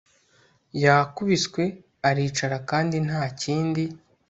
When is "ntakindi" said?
3.05-3.83